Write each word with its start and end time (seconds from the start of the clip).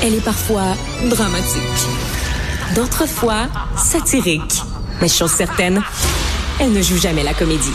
Elle 0.00 0.14
est 0.14 0.24
parfois 0.24 0.76
dramatique. 1.10 1.60
D'autres 2.76 3.06
fois, 3.08 3.48
satirique. 3.76 4.62
Mais 5.00 5.08
chose 5.08 5.32
certaine, 5.32 5.82
elle 6.60 6.72
ne 6.72 6.80
joue 6.80 6.98
jamais 6.98 7.24
la 7.24 7.34
comédie. 7.34 7.72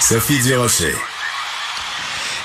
Sophie 0.00 0.40
Durocher. 0.40 0.94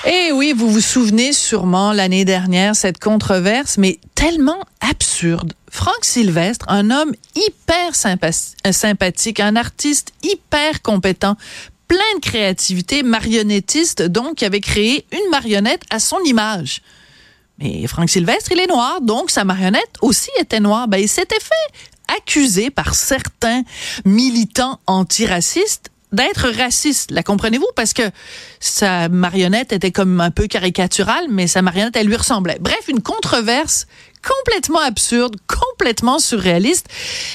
Eh 0.05 0.31
oui, 0.31 0.53
vous 0.55 0.69
vous 0.69 0.81
souvenez 0.81 1.33
sûrement 1.33 1.91
l'année 1.91 2.23
dernière, 2.23 2.75
cette 2.75 2.99
controverse, 2.99 3.79
mais 3.79 3.99
tellement 4.13 4.63
absurde. 4.79 5.53
Franck 5.71 6.03
Sylvestre, 6.05 6.65
un 6.69 6.91
homme 6.91 7.11
hyper 7.33 7.93
euh, 8.05 8.71
sympathique, 8.71 9.39
un 9.39 9.55
artiste 9.55 10.13
hyper 10.21 10.83
compétent, 10.83 11.35
plein 11.87 11.97
de 12.17 12.21
créativité, 12.21 13.01
marionnettiste, 13.01 14.03
donc, 14.03 14.35
qui 14.35 14.45
avait 14.45 14.61
créé 14.61 15.07
une 15.11 15.31
marionnette 15.31 15.81
à 15.89 15.99
son 15.99 16.19
image. 16.25 16.83
Mais 17.59 17.87
Franck 17.87 18.09
Sylvestre, 18.09 18.51
il 18.51 18.59
est 18.59 18.67
noir, 18.67 19.01
donc 19.01 19.31
sa 19.31 19.43
marionnette 19.43 19.95
aussi 20.01 20.29
était 20.39 20.59
noire. 20.59 20.87
Ben, 20.87 20.97
il 20.97 21.07
s'était 21.07 21.39
fait 21.39 22.13
accuser 22.17 22.69
par 22.69 22.95
certains 22.95 23.63
militants 24.03 24.79
antiracistes 24.87 25.89
d'être 26.15 26.49
raciste. 26.49 27.11
La 27.11 27.23
comprenez-vous? 27.23 27.67
Parce 27.75 27.93
que 27.93 28.03
sa 28.59 29.09
marionnette 29.09 29.73
était 29.73 29.91
comme 29.91 30.21
un 30.21 30.31
peu 30.31 30.47
caricaturale, 30.47 31.25
mais 31.29 31.47
sa 31.47 31.61
marionnette, 31.61 31.95
elle 31.95 32.07
lui 32.07 32.15
ressemblait. 32.15 32.57
Bref, 32.59 32.87
une 32.87 33.01
controverse 33.01 33.85
complètement 34.25 34.79
absurde, 34.79 35.35
complètement 35.47 36.19
surréaliste. 36.19 36.87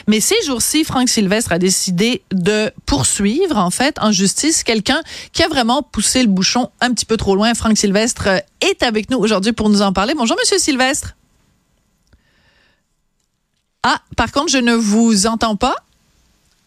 Mais 0.08 0.20
ces 0.20 0.40
jours-ci, 0.44 0.84
Franck 0.84 1.08
Sylvestre 1.08 1.52
a 1.52 1.58
décidé 1.58 2.22
de 2.32 2.72
poursuivre, 2.86 3.56
en 3.56 3.70
fait, 3.70 3.96
en 4.00 4.10
justice, 4.10 4.64
quelqu'un 4.64 5.00
qui 5.32 5.42
a 5.42 5.48
vraiment 5.48 5.82
poussé 5.82 6.22
le 6.22 6.28
bouchon 6.28 6.70
un 6.80 6.92
petit 6.92 7.06
peu 7.06 7.16
trop 7.16 7.36
loin. 7.36 7.54
Franck 7.54 7.78
Sylvestre 7.78 8.28
est 8.60 8.82
avec 8.82 9.10
nous 9.10 9.18
aujourd'hui 9.18 9.52
pour 9.52 9.68
nous 9.68 9.82
en 9.82 9.92
parler. 9.92 10.14
Bonjour, 10.16 10.36
Monsieur 10.40 10.58
Sylvestre. 10.58 11.14
Ah, 13.82 14.00
par 14.16 14.30
contre, 14.32 14.50
je 14.50 14.58
ne 14.58 14.74
vous 14.74 15.26
entends 15.26 15.56
pas. 15.56 15.76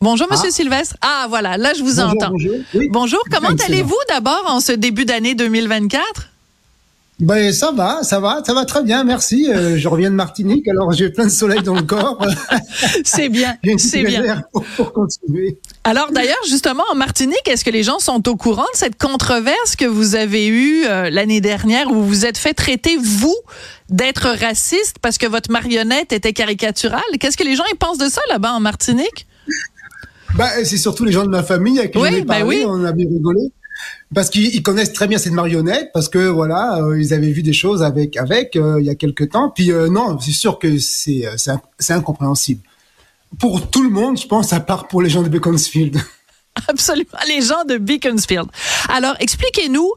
Bonjour, 0.03 0.27
Monsieur 0.29 0.49
ah. 0.49 0.53
Sylvestre. 0.53 0.97
Ah, 1.01 1.27
voilà, 1.29 1.55
là, 1.55 1.73
je 1.73 1.81
vous 1.81 2.01
entends. 2.01 2.31
Bonjour, 2.31 2.55
bonjour. 2.89 3.23
comment 3.31 3.55
allez-vous 3.65 3.95
d'abord 4.09 4.43
en 4.49 4.59
ce 4.59 4.73
début 4.73 5.05
d'année 5.05 5.33
2024? 5.33 6.29
Ben 7.19 7.53
ça 7.53 7.71
va, 7.71 8.03
ça 8.03 8.19
va, 8.19 8.41
ça 8.45 8.53
va 8.53 8.65
très 8.65 8.83
bien, 8.83 9.05
merci. 9.05 9.47
Euh, 9.49 9.77
je 9.77 9.87
reviens 9.87 10.09
de 10.09 10.15
Martinique, 10.15 10.67
alors 10.67 10.91
j'ai 10.91 11.09
plein 11.09 11.23
de 11.23 11.31
soleil 11.31 11.61
dans 11.63 11.75
le 11.75 11.83
corps. 11.83 12.21
c'est 13.05 13.29
bien, 13.29 13.55
c'est 13.77 14.03
bien. 14.03 14.43
Pour, 14.75 14.91
continuer. 14.91 15.57
Alors 15.85 16.11
d'ailleurs, 16.11 16.43
justement, 16.49 16.83
en 16.91 16.95
Martinique, 16.95 17.47
est-ce 17.47 17.63
que 17.63 17.69
les 17.69 17.83
gens 17.83 17.99
sont 17.99 18.27
au 18.27 18.35
courant 18.35 18.67
de 18.73 18.77
cette 18.77 18.97
controverse 18.97 19.77
que 19.77 19.85
vous 19.85 20.15
avez 20.15 20.47
eue 20.47 20.83
euh, 20.85 21.09
l'année 21.11 21.39
dernière 21.39 21.89
où 21.89 21.93
vous 21.93 22.07
vous 22.07 22.25
êtes 22.25 22.37
fait 22.37 22.53
traiter, 22.53 22.97
vous, 22.97 23.37
d'être 23.89 24.27
raciste 24.27 24.97
parce 25.01 25.17
que 25.17 25.27
votre 25.27 25.49
marionnette 25.49 26.11
était 26.11 26.33
caricaturale? 26.33 27.01
Qu'est-ce 27.21 27.37
que 27.37 27.45
les 27.45 27.55
gens 27.55 27.63
ils 27.71 27.77
pensent 27.77 27.99
de 27.99 28.09
ça 28.09 28.21
là-bas 28.27 28.51
en 28.51 28.59
Martinique? 28.59 29.27
Bah, 30.35 30.49
c'est 30.63 30.77
surtout 30.77 31.05
les 31.05 31.11
gens 31.11 31.25
de 31.25 31.29
ma 31.29 31.43
famille 31.43 31.79
à 31.79 31.87
qui 31.87 31.97
oui, 31.99 32.23
parlé, 32.25 32.43
oui. 32.43 32.63
on 32.67 32.83
a 32.83 32.91
bien 32.91 33.07
rigolé. 33.07 33.51
Parce 34.13 34.29
qu'ils 34.29 34.61
connaissent 34.63 34.93
très 34.93 35.07
bien 35.07 35.17
cette 35.17 35.33
marionnette, 35.33 35.91
parce 35.93 36.09
que 36.09 36.27
voilà, 36.27 36.77
euh, 36.77 36.99
ils 36.99 37.13
avaient 37.13 37.31
vu 37.31 37.43
des 37.43 37.53
choses 37.53 37.83
avec 37.83 38.17
avec 38.17 38.55
euh, 38.55 38.79
il 38.79 38.85
y 38.85 38.89
a 38.89 38.95
quelque 38.95 39.23
temps. 39.23 39.49
Puis 39.49 39.71
euh, 39.71 39.89
non, 39.89 40.19
c'est 40.19 40.31
sûr 40.31 40.59
que 40.59 40.77
c'est 40.77 41.25
c'est 41.37 41.93
incompréhensible 41.93 42.61
pour 43.39 43.69
tout 43.69 43.83
le 43.83 43.89
monde, 43.89 44.19
je 44.19 44.27
pense, 44.27 44.53
à 44.53 44.59
part 44.59 44.87
pour 44.87 45.01
les 45.01 45.09
gens 45.09 45.23
de 45.23 45.29
Beaconsfield. 45.29 45.99
Absolument, 46.67 47.17
les 47.27 47.41
gens 47.41 47.63
de 47.65 47.77
Beaconsfield. 47.77 48.45
Alors, 48.89 49.15
expliquez-nous 49.19 49.91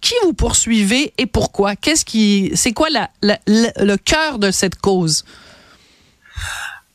qui 0.00 0.14
vous 0.24 0.32
poursuivez 0.32 1.12
et 1.16 1.26
pourquoi? 1.26 1.76
Qu'est-ce 1.76 2.04
qui, 2.04 2.50
c'est 2.56 2.72
quoi 2.72 2.88
la, 2.90 3.08
le 3.46 3.96
cœur 3.96 4.40
de 4.40 4.50
cette 4.50 4.74
cause? 4.74 5.24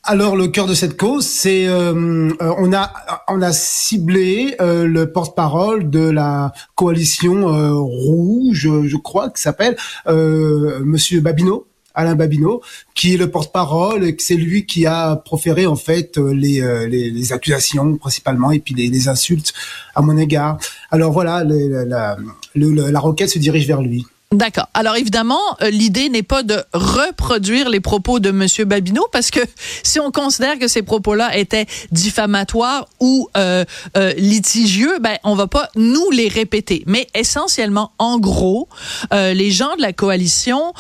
Alors 0.07 0.35
le 0.35 0.47
cœur 0.47 0.67
de 0.67 0.75
cette 0.75 0.97
cause, 0.97 1.25
c'est 1.25 1.67
euh, 1.67 2.29
euh, 2.39 2.53
on 2.59 2.71
a 2.73 2.93
on 3.27 3.41
a 3.41 3.51
ciblé 3.51 4.55
euh, 4.61 4.85
le 4.85 5.11
porte-parole 5.11 5.89
de 5.89 5.99
la 5.99 6.53
coalition 6.75 7.47
rouge, 7.83 8.69
je 8.85 8.97
crois, 8.97 9.31
qui 9.31 9.41
s'appelle 9.41 9.75
Monsieur 10.07 11.21
Babineau. 11.21 11.67
Alain 11.97 12.15
Babineau, 12.15 12.61
qui 12.93 13.13
est 13.13 13.17
le 13.17 13.31
porte-parole, 13.31 14.15
c'est 14.19 14.35
lui 14.35 14.65
qui 14.65 14.85
a 14.85 15.15
proféré 15.15 15.65
en 15.65 15.77
fait 15.77 16.17
les, 16.17 16.59
les, 16.89 17.31
accusations 17.31 17.95
principalement 17.95 18.51
et 18.51 18.59
puis 18.59 18.75
les, 18.75 18.89
les, 18.89 19.07
insultes 19.07 19.53
à 19.95 20.01
mon 20.01 20.17
égard. 20.17 20.57
Alors 20.91 21.13
voilà, 21.13 21.45
la, 21.45 21.85
la, 21.85 22.17
la 22.53 22.99
requête 22.99 23.29
se 23.29 23.39
dirige 23.39 23.65
vers 23.65 23.81
lui. 23.81 24.05
D'accord. 24.35 24.67
Alors 24.73 24.97
évidemment, 24.97 25.39
euh, 25.61 25.69
l'idée 25.69 26.09
n'est 26.09 26.21
pas 26.21 26.43
de 26.43 26.61
reproduire 26.73 27.69
les 27.69 27.79
propos 27.79 28.19
de 28.19 28.31
Monsieur 28.31 28.65
Babineau 28.65 29.07
parce 29.13 29.31
que 29.31 29.39
si 29.83 29.97
on 30.01 30.11
considère 30.11 30.59
que 30.59 30.67
ces 30.67 30.81
propos-là 30.81 31.37
étaient 31.37 31.65
diffamatoires 31.91 32.85
ou 32.99 33.29
euh, 33.37 33.63
euh, 33.95 34.11
litigieux, 34.17 34.99
ben 34.99 35.17
on 35.23 35.35
va 35.35 35.47
pas 35.47 35.69
nous 35.77 36.11
les 36.11 36.27
répéter. 36.27 36.83
Mais 36.85 37.07
essentiellement, 37.15 37.93
en 37.97 38.19
gros, 38.19 38.67
les 39.11 39.51
gens 39.51 39.75
de 39.77 39.81
la 39.81 39.93
coalition 39.93 40.73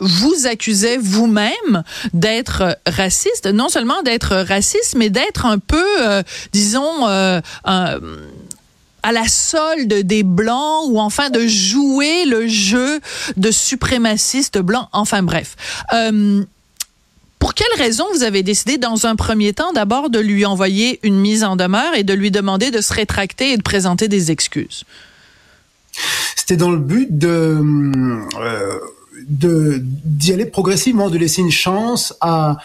vous 0.00 0.46
accusaient 0.46 0.96
vous-même 0.96 1.82
d'être 2.14 2.78
raciste, 2.86 3.46
non 3.46 3.68
seulement 3.68 4.02
d'être 4.02 4.36
raciste, 4.36 4.94
mais 4.96 5.10
d'être 5.10 5.44
un 5.44 5.58
peu, 5.58 5.84
disons, 6.52 7.06
un 7.06 7.98
à 9.06 9.12
la 9.12 9.28
solde 9.28 9.94
des 10.02 10.24
blancs 10.24 10.86
ou 10.88 10.98
enfin 10.98 11.30
de 11.30 11.46
jouer 11.46 12.24
le 12.24 12.48
jeu 12.48 13.00
de 13.36 13.52
suprémacistes 13.52 14.58
blancs. 14.58 14.88
Enfin 14.92 15.22
bref. 15.22 15.54
Euh, 15.92 16.44
pour 17.38 17.54
quelle 17.54 17.72
raison 17.78 18.04
vous 18.12 18.24
avez 18.24 18.42
décidé 18.42 18.78
dans 18.78 19.06
un 19.06 19.14
premier 19.14 19.52
temps 19.52 19.72
d'abord 19.72 20.10
de 20.10 20.18
lui 20.18 20.44
envoyer 20.44 20.98
une 21.04 21.20
mise 21.20 21.44
en 21.44 21.54
demeure 21.54 21.94
et 21.94 22.02
de 22.02 22.14
lui 22.14 22.32
demander 22.32 22.72
de 22.72 22.80
se 22.80 22.92
rétracter 22.92 23.52
et 23.52 23.56
de 23.56 23.62
présenter 23.62 24.08
des 24.08 24.32
excuses? 24.32 24.82
C'était 26.34 26.56
dans 26.56 26.72
le 26.72 26.78
but 26.78 27.16
de... 27.16 27.62
Euh, 28.40 28.78
d'y 29.28 30.32
aller 30.32 30.46
progressivement, 30.46 31.10
de 31.10 31.18
laisser 31.18 31.42
une 31.42 31.50
chance 31.50 32.12
à, 32.20 32.56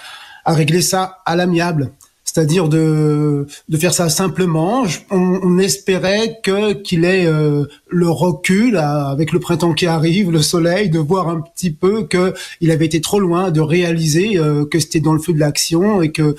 à 0.44 0.54
régler 0.54 0.82
ça 0.82 1.20
à 1.26 1.36
l'amiable 1.36 1.92
c'est-à-dire 2.32 2.70
de, 2.70 3.46
de 3.68 3.78
faire 3.78 3.94
ça 3.94 4.08
simplement. 4.08 4.86
On, 5.10 5.60
espérait 5.60 6.40
que 6.42 6.74
qu'il 6.74 7.04
ait 7.04 7.26
euh, 7.26 7.66
le 7.90 8.10
recul 8.10 8.78
avec 8.78 9.34
le 9.34 9.40
printemps 9.40 9.74
qui 9.74 9.86
arrive, 9.86 10.32
le 10.32 10.42
soleil, 10.42 10.90
de 10.90 10.98
voir 10.98 11.28
un 11.28 11.42
petit 11.42 11.72
peu 11.72 12.04
que 12.04 12.34
il 12.62 12.72
avait 12.72 12.86
été 12.86 13.02
trop 13.02 13.20
loin, 13.20 13.52
de 13.52 13.60
réaliser 13.60 14.38
euh, 14.38 14.66
que 14.66 14.80
c'était 14.80 15.02
dans 15.02 15.12
le 15.12 15.20
feu 15.20 15.34
de 15.34 15.40
l'action 15.40 16.02
et 16.02 16.12
que 16.12 16.36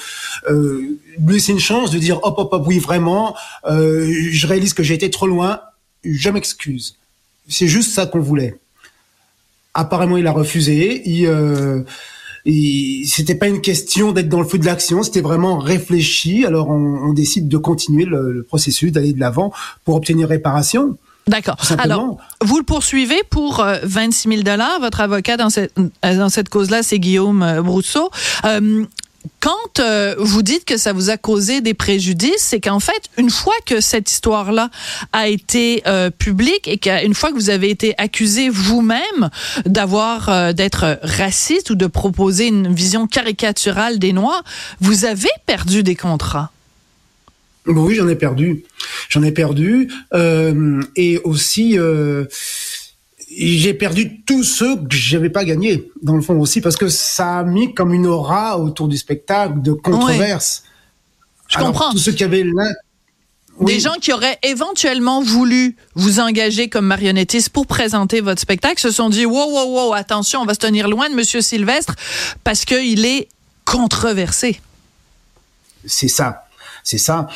euh, 0.48 0.98
lui 1.18 1.40
c'est 1.40 1.52
une 1.52 1.60
chance 1.60 1.90
de 1.90 1.98
dire 1.98 2.20
hop 2.22 2.38
hop 2.38 2.52
hop 2.52 2.64
oui 2.66 2.78
vraiment, 2.78 3.36
euh, 3.66 4.10
je 4.30 4.46
réalise 4.46 4.72
que 4.72 4.82
j'ai 4.82 4.94
été 4.94 5.10
trop 5.10 5.26
loin, 5.26 5.60
je 6.04 6.30
m'excuse. 6.30 6.96
C'est 7.48 7.68
juste 7.68 7.92
ça 7.92 8.06
qu'on 8.06 8.20
voulait. 8.20 8.56
Apparemment 9.74 10.16
il 10.16 10.26
a 10.26 10.32
refusé. 10.32 11.02
Il 11.04 11.26
et 11.26 11.84
c'était 12.44 13.34
pas 13.34 13.48
une 13.48 13.60
question 13.60 14.12
d'être 14.12 14.28
dans 14.28 14.40
le 14.40 14.46
feu 14.46 14.58
de 14.58 14.66
l'action, 14.66 15.02
c'était 15.02 15.20
vraiment 15.20 15.58
réfléchi. 15.58 16.44
Alors 16.44 16.68
on, 16.70 17.08
on 17.08 17.12
décide 17.12 17.48
de 17.48 17.56
continuer 17.56 18.04
le, 18.04 18.32
le 18.32 18.42
processus, 18.42 18.92
d'aller 18.92 19.12
de 19.12 19.20
l'avant 19.20 19.52
pour 19.84 19.96
obtenir 19.96 20.28
réparation. 20.28 20.96
D'accord. 21.28 21.56
Alors, 21.78 22.16
vous 22.42 22.58
le 22.58 22.64
poursuivez 22.64 23.22
pour 23.30 23.64
26 23.84 24.28
000 24.28 24.42
dollars. 24.42 24.80
Votre 24.80 25.00
avocat 25.00 25.36
dans 25.36 25.50
cette, 25.50 25.72
dans 26.02 26.28
cette 26.28 26.48
cause-là, 26.48 26.82
c'est 26.82 26.98
Guillaume 26.98 27.42
euh, 27.42 27.62
Brousseau. 27.62 28.10
Euh, 28.44 28.84
quand 29.40 29.80
euh, 29.80 30.14
vous 30.18 30.42
dites 30.42 30.64
que 30.64 30.76
ça 30.76 30.92
vous 30.92 31.10
a 31.10 31.16
causé 31.16 31.60
des 31.60 31.74
préjudices, 31.74 32.38
c'est 32.38 32.60
qu'en 32.60 32.80
fait, 32.80 33.10
une 33.18 33.30
fois 33.30 33.54
que 33.66 33.80
cette 33.80 34.10
histoire-là 34.10 34.70
a 35.12 35.28
été 35.28 35.82
euh, 35.86 36.10
publique 36.10 36.68
et 36.68 36.78
qu'une 36.78 37.14
fois 37.14 37.30
que 37.30 37.34
vous 37.34 37.50
avez 37.50 37.70
été 37.70 37.94
accusé 37.98 38.48
vous-même 38.48 39.30
d'avoir 39.66 40.28
euh, 40.28 40.52
d'être 40.52 40.98
raciste 41.02 41.70
ou 41.70 41.74
de 41.74 41.86
proposer 41.86 42.46
une 42.46 42.72
vision 42.72 43.06
caricaturale 43.06 43.98
des 43.98 44.12
Noirs, 44.12 44.44
vous 44.80 45.04
avez 45.04 45.30
perdu 45.46 45.82
des 45.82 45.96
contrats. 45.96 46.52
Oui, 47.66 47.94
j'en 47.94 48.08
ai 48.08 48.16
perdu. 48.16 48.64
J'en 49.08 49.22
ai 49.22 49.30
perdu. 49.30 49.88
et 50.96 51.18
aussi 51.22 51.78
j'ai 53.36 53.74
perdu 53.74 54.22
tous 54.24 54.44
ceux 54.44 54.76
que 54.76 54.94
j'avais 54.94 55.30
pas 55.30 55.44
gagnés 55.44 55.90
dans 56.02 56.16
le 56.16 56.22
fond 56.22 56.38
aussi 56.38 56.60
parce 56.60 56.76
que 56.76 56.88
ça 56.88 57.38
a 57.38 57.44
mis 57.44 57.74
comme 57.74 57.94
une 57.94 58.06
aura 58.06 58.58
autour 58.58 58.88
du 58.88 58.96
spectacle 58.96 59.62
de 59.62 59.72
controverse. 59.72 60.64
Je 61.48 61.58
comprends. 61.58 61.90
Tous 61.92 61.98
ceux 61.98 62.12
qui 62.12 62.24
avaient 62.24 62.44
Des 63.60 63.80
gens 63.80 63.94
qui 64.00 64.12
auraient 64.12 64.38
éventuellement 64.42 65.22
voulu 65.22 65.76
vous 65.94 66.20
engager 66.20 66.68
comme 66.68 66.86
marionnettiste 66.86 67.50
pour 67.50 67.66
présenter 67.66 68.20
votre 68.20 68.40
spectacle 68.40 68.80
se 68.80 68.90
sont 68.90 69.10
dit 69.10 69.26
wow 69.26 69.50
wow 69.50 69.88
wow 69.88 69.92
attention 69.92 70.40
on 70.40 70.46
va 70.46 70.54
se 70.54 70.60
tenir 70.60 70.88
loin 70.88 71.10
de 71.10 71.14
Monsieur 71.14 71.40
Sylvestre 71.40 71.94
parce 72.44 72.64
qu'il 72.64 73.04
est 73.04 73.28
controversé. 73.64 74.60
C'est 75.84 76.08
ça, 76.08 76.46
c'est 76.84 76.98
ça. 76.98 77.28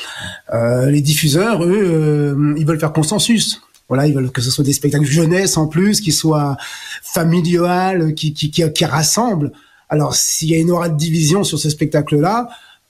Euh, 0.55 0.91
les 0.91 1.01
diffuseurs 1.01 1.65
eux 1.65 1.85
euh, 1.85 2.55
ils 2.57 2.67
veulent 2.67 2.81
faire 2.81 2.93
consensus. 2.93 3.61
Voilà, 3.89 4.07
ils 4.07 4.15
veulent 4.15 4.31
que 4.31 4.41
ce 4.41 4.51
soit 4.51 4.65
des 4.65 4.73
spectacles 4.73 5.05
jeunesse 5.05 5.57
en 5.57 5.67
plus, 5.67 6.01
qui 6.01 6.13
soient 6.13 6.57
familiales, 7.03 8.15
qui, 8.15 8.35
qui, 8.35 8.51
qui, 8.51 8.85
rassemblent. 8.85 9.53
Alors, 9.89 10.15
s'il 10.17 10.51
y 10.51 10.55
a 10.55 10.59
une 10.59 10.71
aura 10.71 10.89
de 10.89 10.97
division 10.97 11.45
sur 11.45 11.59
ce 11.59 11.71
spectacle-là, 11.71 12.49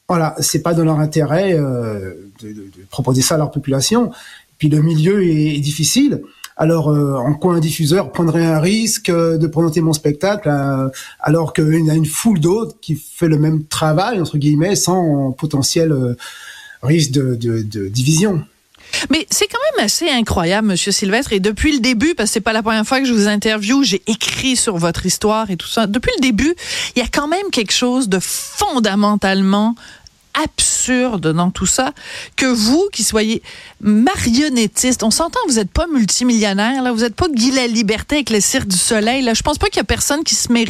voilà, 0.09 0.35
c'est 0.41 0.63
pas 0.63 0.73
dans 0.73 0.85
leur 0.85 1.01
intérêt 1.01 1.55
euh, 1.55 2.15
de, 2.41 2.49
de, 2.49 2.55
de, 2.55 2.87
proposer 2.91 3.23
ça 3.23 3.35
à 3.35 3.39
leur 3.39 3.51
population. 3.51 4.13
Puis 4.59 4.69
le 4.69 4.81
milieu 4.81 5.23
est, 5.23 5.57
est 5.57 5.61
difficile. 5.61 6.23
Alors, 6.57 6.89
euh, 6.89 7.17
en 7.17 7.35
quoi 7.35 7.55
un 7.55 7.61
diffuseur 7.61 8.13
prendrait 8.13 8.47
un 8.47 8.61
risque 8.61 9.11
euh, 9.11 9.37
de 9.37 9.47
présenter 9.47 9.83
mon 9.83 9.93
spectacle 9.93 10.49
euh, 10.49 10.89
alors 11.21 11.53
qu'il 11.53 11.85
y 11.85 11.91
a 11.91 11.95
une 11.95 12.07
foule 12.07 12.41
d'autres 12.41 12.77
qui 12.81 12.97
fait 12.97 13.29
le 13.29 13.39
même 13.39 13.65
travail 13.67 14.21
entre 14.21 14.39
guillemets 14.39 14.75
sans 14.75 15.33
potentiel 15.33 15.93
euh, 15.93 16.17
risque 16.83 17.11
de, 17.11 17.35
de 17.35 17.89
division? 17.89 18.43
Mais 19.11 19.27
c'est 19.31 19.47
quand 19.47 19.59
même 19.77 19.85
assez 19.85 20.09
incroyable, 20.09 20.69
Monsieur 20.69 20.93
Sylvestre. 20.93 21.33
Et 21.33 21.41
depuis 21.41 21.73
le 21.73 21.81
début, 21.81 22.15
parce 22.15 22.31
que 22.31 22.35
c'est 22.35 22.41
pas 22.41 22.53
la 22.53 22.63
première 22.63 22.87
fois 22.87 23.01
que 23.01 23.07
je 23.07 23.13
vous 23.13 23.29
interviewe, 23.29 23.83
j'ai 23.83 24.03
écrit 24.07 24.57
sur 24.57 24.77
votre 24.77 25.07
histoire 25.07 25.51
et 25.51 25.57
tout 25.57 25.69
ça. 25.69 25.87
Depuis 25.87 26.13
le 26.17 26.23
début, 26.23 26.55
il 26.95 27.01
y 27.01 27.03
a 27.03 27.09
quand 27.09 27.29
même 27.29 27.51
quelque 27.51 27.73
chose 27.73 28.09
de 28.09 28.19
fondamentalement 28.21 29.75
absurde 30.43 31.33
dans 31.33 31.51
tout 31.51 31.67
ça 31.67 31.93
que 32.37 32.47
vous 32.47 32.89
qui 32.93 33.03
soyez 33.03 33.43
marionnettiste, 33.81 35.03
on 35.03 35.11
s'entend, 35.11 35.41
vous 35.49 35.55
n'êtes 35.55 35.71
pas 35.71 35.87
multimillionnaire, 35.87 36.83
là, 36.83 36.93
vous 36.93 37.01
n'êtes 37.01 37.15
pas 37.15 37.27
Guy 37.29 37.51
la 37.51 37.67
Liberté 37.67 38.17
avec 38.17 38.31
le 38.31 38.41
Cirque 38.41 38.69
du 38.69 38.77
Soleil. 38.77 39.23
Là. 39.23 39.35
Je 39.35 39.43
pense 39.43 39.59
pas 39.59 39.67
qu'il 39.67 39.79
y 39.79 39.81
a 39.81 39.85
personne 39.85 40.23
qui 40.25 40.35
se 40.35 40.53
met 40.53 40.67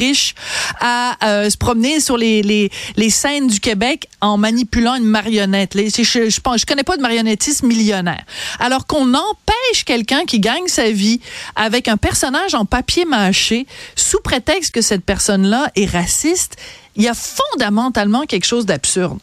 à 0.81 1.17
euh, 1.25 1.51
se 1.51 1.57
promener 1.57 2.01
sur 2.01 2.17
les, 2.17 2.43
les, 2.43 2.71
les, 2.97 3.11
scènes 3.11 3.47
du 3.47 3.61
Québec 3.61 4.09
en 4.21 4.37
manipulant 4.37 4.95
une 4.95 5.05
marionnette. 5.05 5.73
Je, 5.75 6.03
je, 6.03 6.29
je, 6.29 6.41
je 6.57 6.67
connais 6.67 6.85
pas 6.85 6.97
de 6.97 7.03
marionnettiste 7.03 7.63
millionnaire. 7.63 8.23
Alors 8.59 8.87
qu'on 8.87 9.15
empêche 9.15 9.85
quelqu'un 9.85 10.25
qui 10.27 10.41
gagne 10.41 10.69
sa 10.69 10.91
vie 10.91 11.21
avec 11.55 11.89
un 11.89 11.97
personnage 11.97 12.55
en 12.55 12.65
papier 12.65 13.05
mâché 13.05 13.67
sous 13.95 14.21
prétexte 14.21 14.75
que 14.75 14.83
cette 14.83 15.05
personne-là 15.05 15.71
est 15.75 15.91
raciste, 15.91 16.57
il 16.95 17.03
y 17.03 17.09
a 17.09 17.15
fondamentalement 17.15 18.27
quelque 18.27 18.47
chose 18.47 18.67
d'absurde 18.67 19.19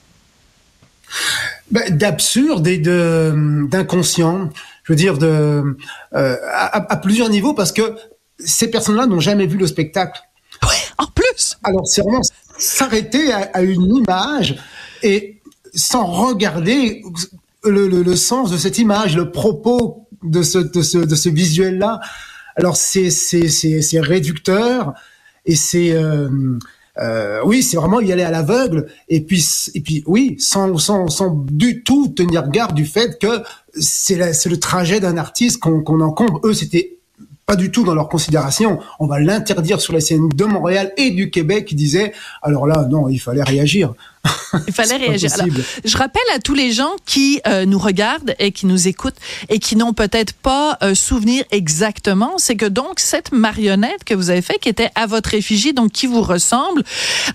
ben, 1.71 1.95
d'absurde 1.95 2.67
et 2.67 2.77
de 2.77 3.65
d'inconscient. 3.69 4.49
Je 4.83 4.93
veux 4.93 4.97
dire 4.97 5.17
de 5.17 5.75
euh, 6.13 6.37
à, 6.51 6.91
à, 6.91 6.97
plusieurs 6.97 7.29
niveaux 7.29 7.53
parce 7.53 7.71
que 7.71 7.95
ces 8.39 8.69
personnes-là 8.69 9.05
n'ont 9.05 9.19
jamais 9.19 9.45
vu 9.45 9.57
le 9.57 9.67
spectacle. 9.67 10.21
Oui, 10.63 10.75
en 10.97 11.07
plus. 11.07 11.57
Alors 11.63 11.87
c'est 11.87 12.01
vraiment 12.01 12.21
s'arrêter 12.57 13.31
à, 13.31 13.49
à, 13.53 13.61
une 13.61 13.95
image 13.95 14.57
et 15.01 15.41
sans 15.73 16.05
regarder 16.05 17.01
le, 17.63 17.87
le, 17.87 18.03
le, 18.03 18.15
sens 18.15 18.51
de 18.51 18.57
cette 18.57 18.77
image, 18.77 19.15
le 19.15 19.31
propos 19.31 20.07
de 20.23 20.43
ce 20.43 20.59
de 20.59 20.81
ce, 20.81 20.97
de 20.97 21.15
ce 21.15 21.29
visuel-là. 21.29 21.99
Alors 22.55 22.77
c'est 22.77 23.09
c'est 23.09 23.49
c'est 23.49 23.99
réducteur 23.99 24.93
et 25.45 25.55
c'est 25.55 25.91
euh, 25.91 26.29
euh, 26.99 27.41
oui, 27.43 27.63
c'est 27.63 27.77
vraiment 27.77 27.99
y 28.01 28.11
aller 28.11 28.23
à 28.23 28.29
l'aveugle 28.29 28.87
et 29.09 29.21
puis 29.21 29.43
et 29.73 29.81
puis 29.81 30.03
oui, 30.05 30.35
sans 30.39 30.77
sans 30.77 31.07
sans 31.07 31.31
du 31.51 31.83
tout 31.83 32.09
tenir 32.09 32.47
garde 32.49 32.75
du 32.75 32.85
fait 32.85 33.19
que 33.19 33.41
c'est 33.73 34.33
c'est 34.33 34.49
le 34.49 34.59
trajet 34.59 34.99
d'un 34.99 35.17
artiste 35.17 35.59
qu'on 35.59 35.81
qu'on 35.81 36.01
encombre. 36.01 36.39
Eux, 36.43 36.53
c'était 36.53 36.92
pas 37.45 37.55
du 37.55 37.71
tout 37.71 37.83
dans 37.83 37.95
leur 37.95 38.09
considération. 38.09 38.79
On 38.99 39.07
va 39.07 39.19
l'interdire 39.19 39.81
sur 39.81 39.93
les 39.93 40.01
scènes 40.01 40.29
de 40.29 40.45
Montréal 40.45 40.93
et 40.97 41.11
du 41.11 41.29
Québec 41.29 41.65
qui 41.65 41.75
disaient 41.75 42.13
alors 42.41 42.67
là 42.67 42.85
non, 42.89 43.09
il 43.09 43.19
fallait 43.19 43.43
réagir. 43.43 43.93
Il 44.67 44.73
fallait 44.73 44.95
réagir. 44.95 45.33
Alors, 45.33 45.47
je 45.83 45.97
rappelle 45.97 46.21
à 46.33 46.39
tous 46.39 46.53
les 46.53 46.71
gens 46.71 46.91
qui 47.05 47.41
euh, 47.45 47.65
nous 47.65 47.79
regardent 47.79 48.35
et 48.39 48.51
qui 48.51 48.65
nous 48.65 48.87
écoutent 48.87 49.17
et 49.49 49.59
qui 49.59 49.75
n'ont 49.75 49.93
peut-être 49.93 50.33
pas 50.33 50.77
euh, 50.81 50.95
souvenir 50.95 51.43
exactement, 51.51 52.37
c'est 52.37 52.55
que 52.55 52.65
donc 52.65 52.99
cette 52.99 53.33
marionnette 53.33 54.03
que 54.05 54.13
vous 54.13 54.29
avez 54.29 54.41
fait, 54.41 54.59
qui 54.59 54.69
était 54.69 54.91
à 54.95 55.07
votre 55.07 55.33
effigie, 55.33 55.73
donc 55.73 55.91
qui 55.91 56.07
vous 56.07 56.21
ressemble, 56.21 56.83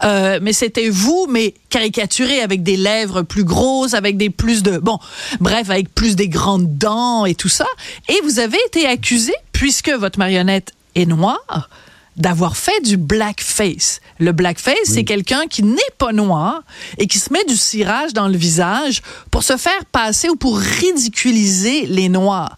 euh, 0.05 0.39
mais 0.41 0.55
c'était 0.55 0.89
vous, 0.89 1.27
mais 1.29 1.55
caricaturé 1.69 2.41
avec 2.41 2.63
des 2.63 2.77
lèvres 2.77 3.23
plus 3.23 3.45
grosses, 3.45 3.93
avec 3.93 4.17
des 4.17 4.31
plus 4.31 4.63
de, 4.63 4.79
bon, 4.79 4.99
bref, 5.41 5.69
avec 5.69 5.95
plus 5.95 6.17
des 6.17 6.29
grandes 6.29 6.79
dents 6.79 7.27
et 7.27 7.35
tout 7.35 7.51
ça. 7.51 7.67
Et 8.09 8.19
vous 8.23 8.39
avez 8.39 8.59
été 8.67 8.87
accusé, 8.87 9.35
puisque 9.59 9.91
votre 9.91 10.21
marionnette 10.21 10.73
est 10.95 11.05
noire, 11.05 11.69
d'avoir 12.15 12.57
fait 12.57 12.81
du 12.81 12.97
blackface. 12.97 14.01
Le 14.21 14.31
blackface, 14.31 14.77
oui. 14.87 14.95
c'est 14.95 15.03
quelqu'un 15.05 15.49
qui 15.49 15.65
n'est 15.65 15.83
pas 15.99 16.13
noir 16.13 16.63
et 16.97 17.09
qui 17.09 17.19
se 17.19 17.33
met 17.33 17.45
du 17.45 17.57
cirage 17.57 18.13
dans 18.13 18.29
le 18.29 18.37
visage 18.37 19.03
pour 19.33 19.43
se 19.43 19.57
faire 19.57 19.85
passer 19.87 20.29
ou 20.29 20.37
pour 20.37 20.57
ridiculiser 20.59 21.87
les 21.87 22.09
noirs. 22.09 22.57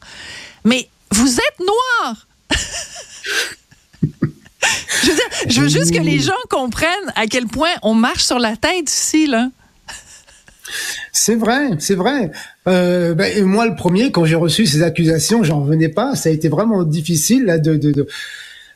Mais 0.65 0.91
vous 1.11 1.37
êtes 1.37 1.61
noir. 1.61 2.27
je, 5.03 5.09
veux 5.09 5.15
dire, 5.15 5.25
je 5.49 5.61
veux 5.63 5.69
juste 5.69 5.95
que 5.95 6.01
les 6.01 6.19
gens 6.19 6.33
comprennent 6.51 7.13
à 7.17 7.27
quel 7.27 7.47
point 7.47 7.73
on 7.83 7.95
marche 7.95 8.25
sur 8.25 8.39
la 8.39 8.59
tête 8.59 8.91
ici, 8.91 9.27
là. 9.27 9.49
C'est 11.13 11.35
vrai, 11.35 11.71
c'est 11.79 11.95
vrai. 11.95 12.31
Euh, 12.69 13.15
ben, 13.15 13.45
moi, 13.45 13.67
le 13.67 13.75
premier, 13.75 14.11
quand 14.13 14.25
j'ai 14.25 14.37
reçu 14.37 14.67
ces 14.67 14.83
accusations, 14.83 15.43
j'en 15.43 15.61
revenais 15.61 15.89
pas. 15.89 16.15
Ça 16.15 16.29
a 16.29 16.33
été 16.33 16.49
vraiment 16.49 16.83
difficile 16.85 17.45
là, 17.45 17.59
de, 17.59 17.77
de, 17.77 17.93
de 17.93 18.07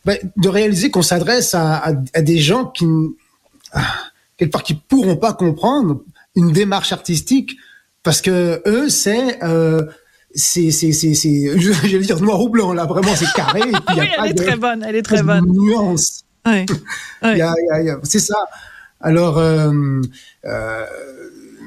ben, 0.05 0.19
de 0.37 0.49
réaliser 0.49 0.91
qu'on 0.91 1.03
s'adresse 1.03 1.55
à, 1.55 1.77
à, 1.77 1.93
à, 2.15 2.23
des 2.23 2.39
gens 2.39 2.67
qui, 2.67 2.87
quelque 4.37 4.51
part, 4.51 4.63
qui 4.63 4.75
pourront 4.75 5.17
pas 5.17 5.33
comprendre 5.33 6.03
une 6.37 6.53
démarche 6.53 6.93
artistique 6.93 7.57
parce 8.03 8.21
que 8.21 8.63
eux, 8.67 8.89
c'est 8.91 9.43
euh, 9.43 9.83
c'est 10.35 10.71
c'est 10.71 10.93
c'est 10.93 11.15
c'est 11.15 11.59
j'allais 11.59 11.99
dire 12.01 12.21
noir 12.21 12.41
ou 12.43 12.49
blanc 12.49 12.73
là 12.73 12.85
vraiment 12.85 13.15
c'est 13.15 13.33
carré 13.33 13.61
et 13.61 13.63
puis 13.63 13.83
oui, 13.91 13.97
y 13.97 14.01
a 14.01 14.05
elle 14.05 14.17
pas 14.17 14.29
est 14.29 14.35
de, 14.35 14.43
très 14.43 14.57
bonne 14.57 14.85
elle 14.87 14.97
est 14.97 15.03
très 15.03 15.23
bonne 15.23 15.47
nuance 15.47 16.25
oui. 16.47 16.67
oui. 17.23 17.41
a, 17.41 17.55
c'est 18.03 18.19
ça 18.19 18.37
alors 19.01 19.39
euh, 19.39 20.01
euh, 20.45 20.85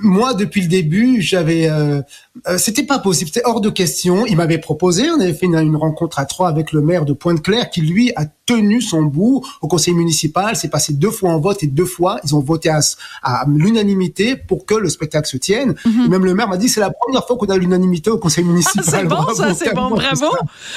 moi, 0.02 0.34
depuis 0.34 0.62
le 0.62 0.68
début, 0.68 1.22
j'avais, 1.22 1.70
euh, 1.70 2.02
euh, 2.48 2.58
c'était 2.58 2.84
pas 2.84 3.00
possible, 3.00 3.30
c'était 3.34 3.46
hors 3.46 3.62
de 3.62 3.70
question. 3.70 4.26
Il 4.26 4.38
m'avait 4.38 4.58
proposé, 4.58 5.10
on 5.10 5.20
avait 5.20 5.34
fait 5.34 5.46
une, 5.46 5.56
une, 5.56 5.76
rencontre 5.76 6.20
à 6.20 6.26
trois 6.26 6.50
avec 6.50 6.72
le 6.72 6.82
maire 6.82 7.06
de 7.06 7.14
Pointe-Claire, 7.14 7.70
qui 7.70 7.82
lui 7.82 8.12
a 8.16 8.26
tenu 8.46 8.82
son 8.82 9.02
bout 9.04 9.46
au 9.62 9.68
conseil 9.68 9.94
municipal. 9.94 10.56
C'est 10.56 10.70
passé 10.70 10.94
deux 10.94 11.12
fois 11.12 11.32
en 11.32 11.40
vote 11.40 11.64
et 11.64 11.68
deux 11.68 11.86
fois 11.86 12.20
ils 12.24 12.36
ont 12.36 12.40
voté 12.40 12.70
à, 12.70 12.80
à 13.24 13.46
l'unanimité 13.48 14.36
pour 14.36 14.66
que 14.66 14.76
le 14.76 14.90
spectacle 14.90 15.28
se 15.28 15.38
tienne. 15.38 15.76
Mm 15.86 15.90
-hmm. 15.90 16.10
même 16.10 16.26
le 16.26 16.34
maire 16.34 16.48
m'a 16.48 16.58
dit 16.58 16.70
c'est 16.70 16.80
la 16.80 16.92
première 16.92 17.26
fois 17.26 17.38
qu'on 17.38 17.48
a 17.48 17.58
l'unanimité 17.58 18.10
au 18.10 18.18
conseil 18.20 18.44
municipal. 18.44 18.84
Ah, 18.88 18.92
c'est 18.92 19.04
bon, 19.04 19.16
bravo, 19.16 19.36
ça, 19.36 19.54
c'est 19.54 19.74
bon, 19.74 19.90
bravo. 19.90 20.30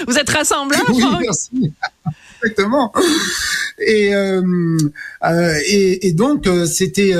Vous 0.08 0.17
êtes 0.19 0.31
rassembleurs. 0.31 0.85
oui, 0.88 1.05
merci. 1.20 1.73
Exactement. 2.43 2.93
Et, 3.81 4.15
euh, 4.15 4.77
euh, 5.25 5.59
et, 5.67 6.09
et, 6.09 6.12
donc 6.12 6.47
euh, 6.47 6.67
c'était 6.67 7.15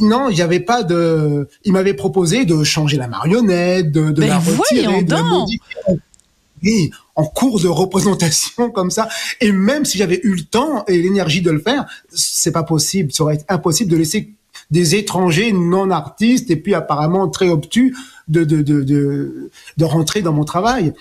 non, 0.00 0.30
il 0.30 0.34
n'y 0.34 0.42
avait 0.42 0.60
pas 0.60 0.82
de. 0.82 1.48
Il 1.64 1.72
m'avait 1.72 1.94
proposé 1.94 2.44
de 2.44 2.64
changer 2.64 2.96
la 2.96 3.08
marionnette, 3.08 3.92
de, 3.92 4.10
de 4.10 4.22
la 4.22 4.38
retirer, 4.38 5.02
de 5.02 5.10
la 5.10 5.22
modifier. 5.22 5.60
Et 6.64 6.90
en 7.16 7.24
cours 7.24 7.60
de 7.60 7.68
représentation 7.68 8.70
comme 8.74 8.90
ça. 8.90 9.08
Et 9.40 9.52
même 9.52 9.84
si 9.84 9.98
j'avais 9.98 10.20
eu 10.22 10.34
le 10.34 10.42
temps 10.42 10.84
et 10.86 11.00
l'énergie 11.00 11.42
de 11.42 11.50
le 11.50 11.60
faire, 11.60 11.86
c'est 12.10 12.52
pas 12.52 12.62
possible. 12.62 13.12
Ça 13.12 13.24
aurait 13.24 13.34
été 13.34 13.44
impossible 13.48 13.90
de 13.90 13.96
laisser 13.96 14.32
des 14.70 14.94
étrangers 14.94 15.52
non 15.52 15.90
artistes 15.90 16.50
et 16.50 16.56
puis 16.56 16.74
apparemment 16.74 17.28
très 17.28 17.48
obtus 17.48 17.94
de 18.28 18.44
de 18.44 18.62
de 18.62 18.82
de, 18.82 19.50
de 19.76 19.84
rentrer 19.84 20.22
dans 20.22 20.32
mon 20.32 20.44
travail 20.44 20.94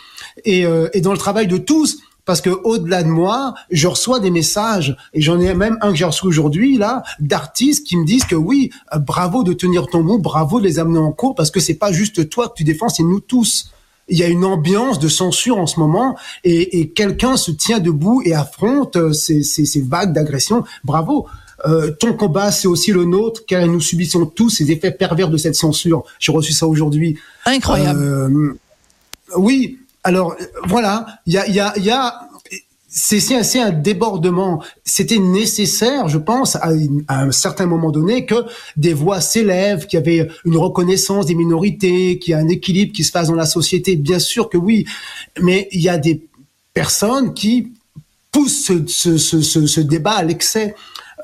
et, 0.44 0.66
euh, 0.66 0.90
et 0.94 1.02
dans 1.02 1.12
le 1.12 1.18
travail 1.18 1.48
de 1.48 1.58
tous 1.58 2.00
parce 2.26 2.42
que 2.42 2.50
au-delà 2.50 3.04
de 3.04 3.10
moi, 3.10 3.54
je 3.72 3.88
reçois 3.88 4.20
des 4.20 4.32
messages 4.32 4.96
et 5.14 5.22
j'en 5.22 5.40
ai 5.40 5.54
même 5.54 5.78
un 5.82 5.92
que 5.92 5.98
j'ai 5.98 6.06
reçu 6.06 6.26
aujourd'hui 6.26 6.78
là 6.78 7.04
d'artistes 7.20 7.86
qui 7.86 7.98
me 7.98 8.06
disent 8.06 8.26
que 8.26 8.36
oui, 8.36 8.72
euh, 8.94 9.00
bravo 9.00 9.44
de 9.44 9.54
tenir 9.54 9.88
ton 9.88 10.04
bout, 10.04 10.20
bravo 10.20 10.60
de 10.60 10.66
les 10.66 10.80
amener 10.80 11.00
en 11.00 11.12
cours 11.12 11.36
parce 11.36 11.52
que 11.52 11.60
c'est 11.60 11.76
pas 11.76 11.92
juste 11.92 12.30
toi 12.30 12.50
que 12.50 12.54
tu 12.56 12.64
défends, 12.64 12.90
c'est 12.90 13.04
nous 13.04 13.20
tous. 13.20 13.72
Il 14.08 14.18
y 14.18 14.24
a 14.24 14.28
une 14.28 14.44
ambiance 14.44 15.00
de 15.00 15.08
censure 15.08 15.58
en 15.58 15.68
ce 15.68 15.80
moment 15.80 16.18
et, 16.44 16.80
et 16.80 16.90
quelqu'un 16.90 17.38
se 17.38 17.52
tient 17.52 17.80
debout 17.80 18.22
et 18.26 18.34
affronte 18.34 18.96
euh, 18.98 19.14
ces, 19.14 19.44
ces, 19.44 19.66
ces 19.66 19.82
vagues 19.82 20.14
d'agression. 20.14 20.64
Bravo. 20.84 21.28
Euh, 21.66 21.92
ton 21.92 22.14
combat, 22.14 22.52
c'est 22.52 22.68
aussi 22.68 22.92
le 22.92 23.06
nôtre, 23.06 23.46
car 23.46 23.66
nous 23.68 23.80
subissons 23.80 24.26
tous 24.26 24.50
ces 24.50 24.72
effets 24.72 24.92
pervers 24.92 25.30
de 25.30 25.38
cette 25.38 25.56
censure. 25.56 26.04
J'ai 26.20 26.32
reçu 26.32 26.54
ça 26.54 26.66
aujourd'hui. 26.66 27.20
Incroyable. 27.46 28.02
Euh, 28.02 28.58
oui, 29.38 29.78
alors 30.04 30.36
voilà, 30.68 31.06
il 31.26 31.34
y 31.34 31.38
a, 31.38 31.48
y 31.48 31.60
a, 31.60 31.78
y 31.78 31.90
a 31.92 32.28
c'est 32.94 33.60
un 33.60 33.72
débordement. 33.72 34.62
C'était 34.84 35.18
nécessaire, 35.18 36.10
je 36.10 36.18
pense, 36.18 36.58
à, 36.58 36.72
un 37.08 37.32
certain 37.32 37.66
moment 37.66 37.90
donné, 37.90 38.26
que 38.26 38.36
des 38.76 38.94
voix 38.94 39.22
s'élèvent, 39.22 39.88
qu'il 39.88 39.98
y 39.98 40.02
avait 40.02 40.28
une 40.44 40.58
reconnaissance 40.58 41.26
des 41.26 41.36
minorités, 41.36 42.20
qu'il 42.20 42.32
y 42.32 42.34
a 42.34 42.40
un 42.40 42.50
équilibre 42.50 42.92
qui 42.92 43.06
se 43.06 43.12
fasse 43.12 43.30
dans 43.30 43.36
la 43.36 43.46
société. 43.46 43.96
Bien 43.96 44.20
sûr 44.20 44.50
que 44.50 44.58
oui, 44.58 44.86
mais 45.40 45.70
il 45.72 45.80
y 45.80 45.88
a 45.88 45.98
des 45.98 46.22
personnes 46.74 47.34
qui 47.34 47.72
poussent 48.32 48.66
ce, 48.66 48.86
ce, 48.88 49.18
ce, 49.18 49.66
ce 49.66 49.82
débat 49.82 50.12
à 50.12 50.24
l'excès. 50.24 50.76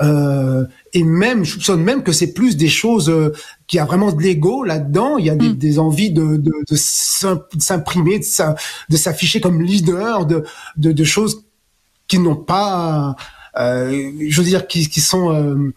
Euh, 0.01 0.63
et 0.97 1.03
même, 1.03 1.43
je 1.43 1.51
soupçonne 1.51 1.83
même 1.83 2.01
que 2.01 2.11
c'est 2.11 2.33
plus 2.33 2.57
des 2.57 2.69
choses 2.69 3.07
euh, 3.07 3.31
qui 3.67 3.77
a 3.77 3.85
vraiment 3.85 4.11
de 4.11 4.19
l'ego 4.19 4.63
là-dedans. 4.63 5.19
Il 5.19 5.25
y 5.25 5.29
a 5.29 5.35
des, 5.35 5.49
mm. 5.49 5.57
des 5.57 5.77
envies 5.77 6.09
de, 6.09 6.37
de, 6.37 6.51
de 6.67 6.75
s'imprimer, 6.75 8.19
de 8.19 8.97
s'afficher 8.97 9.39
comme 9.39 9.61
leader, 9.61 10.25
de, 10.25 10.43
de, 10.75 10.91
de 10.91 11.03
choses 11.03 11.43
qui 12.07 12.17
n'ont 12.17 12.35
pas 12.35 13.15
je 13.59 14.35
veux 14.37 14.43
dire, 14.43 14.67
qui, 14.67 14.87
qui 14.87 15.01
sont 15.01 15.71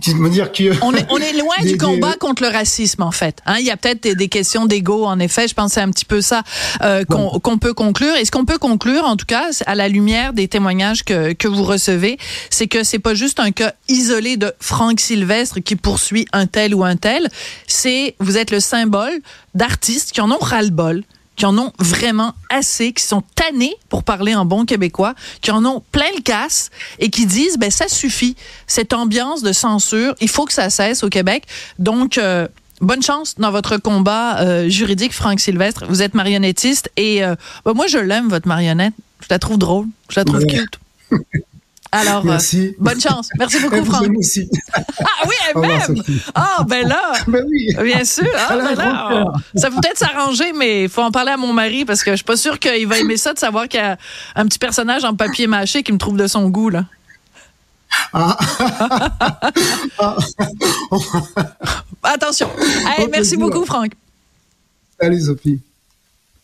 qui, 0.00 0.14
me 0.14 0.30
dire 0.30 0.52
que 0.52 0.72
on 0.82 0.94
est 0.94 1.06
on 1.10 1.18
est 1.18 1.32
loin 1.38 1.56
du 1.62 1.76
combat 1.76 2.14
contre 2.14 2.42
le 2.42 2.48
racisme 2.48 3.02
en 3.02 3.10
fait. 3.10 3.38
Hein, 3.46 3.56
il 3.58 3.66
y 3.66 3.70
a 3.70 3.76
peut-être 3.76 4.02
des, 4.02 4.28
questions 4.28 4.66
d'ego 4.66 5.04
en 5.04 5.18
effet. 5.18 5.48
Je 5.48 5.54
pense 5.54 5.72
c'est 5.74 5.80
un 5.80 5.90
petit 5.90 6.04
peu 6.04 6.20
ça 6.20 6.42
euh, 6.82 7.04
qu'on 7.04 7.58
peut 7.58 7.74
conclure. 7.74 8.14
Et 8.16 8.24
ce 8.24 8.30
qu'on 8.30 8.44
peut 8.44 8.58
conclure 8.58 9.04
en 9.04 9.16
tout 9.16 9.26
cas 9.26 9.48
à 9.66 9.74
la 9.74 9.88
lumière 9.88 10.32
des 10.32 10.48
témoignages 10.48 11.04
que 11.04 11.32
que 11.32 11.48
vous 11.48 11.64
recevez, 11.64 12.18
c'est 12.50 12.66
que 12.66 12.84
c'est 12.84 12.98
pas 12.98 13.14
juste 13.14 13.40
un 13.40 13.50
cas 13.50 13.74
isolé 13.88 14.36
de 14.36 14.52
Franck 14.60 15.00
Sylvestre 15.00 15.60
qui 15.60 15.76
poursuit 15.76 16.26
un 16.32 16.46
tel 16.46 16.74
ou 16.74 16.84
un 16.84 16.96
tel. 16.96 17.28
C'est 17.66 18.14
vous 18.20 18.38
êtes 18.38 18.50
le 18.50 18.60
symbole 18.60 19.20
d'artistes 19.54 20.12
qui 20.12 20.20
en 20.20 20.30
ont 20.30 20.38
ras-le-bol 20.40 21.02
qui 21.36 21.46
en 21.46 21.56
ont 21.58 21.72
vraiment 21.78 22.34
assez, 22.50 22.92
qui 22.92 23.02
sont 23.02 23.22
tannés, 23.34 23.74
pour 23.88 24.04
parler 24.04 24.34
en 24.34 24.44
bon 24.44 24.64
québécois, 24.64 25.14
qui 25.40 25.50
en 25.50 25.64
ont 25.64 25.82
plein 25.92 26.10
le 26.16 26.22
casse 26.22 26.70
et 26.98 27.10
qui 27.10 27.26
disent, 27.26 27.58
ben 27.58 27.70
ça 27.70 27.88
suffit, 27.88 28.36
cette 28.66 28.92
ambiance 28.92 29.42
de 29.42 29.52
censure, 29.52 30.14
il 30.20 30.28
faut 30.28 30.44
que 30.44 30.52
ça 30.52 30.70
cesse 30.70 31.02
au 31.02 31.08
Québec. 31.08 31.44
Donc, 31.78 32.18
euh, 32.18 32.46
bonne 32.80 33.02
chance 33.02 33.34
dans 33.38 33.50
votre 33.50 33.76
combat 33.76 34.40
euh, 34.40 34.68
juridique, 34.68 35.12
Franck 35.12 35.40
Sylvestre. 35.40 35.86
Vous 35.88 36.02
êtes 36.02 36.14
marionnettiste 36.14 36.90
et 36.96 37.24
euh, 37.24 37.34
ben, 37.64 37.72
moi, 37.74 37.86
je 37.86 37.98
l'aime, 37.98 38.28
votre 38.28 38.48
marionnette. 38.48 38.94
Je 39.20 39.26
la 39.30 39.38
trouve 39.38 39.58
drôle, 39.58 39.86
je 40.10 40.20
la 40.20 40.24
trouve 40.24 40.44
cute. 40.46 40.78
Alors, 41.94 42.24
Merci. 42.24 42.68
Euh, 42.68 42.72
bonne 42.78 43.00
chance. 43.00 43.28
Merci 43.38 43.60
beaucoup, 43.60 43.84
Franck. 43.84 44.08
Aussi. 44.18 44.48
Ah 45.00 45.26
oui, 45.26 45.34
elle-même. 45.48 46.02
Ah, 46.34 46.64
ben 46.66 46.88
là. 46.88 47.12
Ben 47.28 47.44
oui. 47.48 47.68
Bien 47.82 48.04
sûr. 48.04 48.26
Ah, 48.36 48.56
ben 48.56 48.74
là. 48.74 49.24
Ça 49.54 49.70
peut 49.70 49.76
peut-être 49.76 49.98
s'arranger, 49.98 50.52
mais 50.52 50.84
il 50.84 50.88
faut 50.88 51.02
en 51.02 51.10
parler 51.10 51.30
à 51.30 51.36
mon 51.36 51.52
mari 51.52 51.84
parce 51.84 52.02
que 52.02 52.10
je 52.10 52.16
suis 52.16 52.24
pas 52.24 52.36
sûre 52.36 52.58
qu'il 52.58 52.86
va 52.88 52.98
aimer 52.98 53.16
ça 53.16 53.32
de 53.32 53.38
savoir 53.38 53.68
qu'il 53.68 53.80
y 53.80 53.82
a 53.82 53.96
un 54.34 54.46
petit 54.46 54.58
personnage 54.58 55.04
en 55.04 55.14
papier 55.14 55.46
mâché 55.46 55.82
qui 55.82 55.92
me 55.92 55.98
trouve 55.98 56.16
de 56.16 56.26
son 56.26 56.48
goût, 56.48 56.70
là. 56.70 56.84
Ah. 58.12 58.36
Attention. 62.02 62.50
merci 63.10 63.36
beaucoup, 63.36 63.64
Franck. 63.64 63.92
Salut, 65.00 65.20
Sophie. 65.20 65.60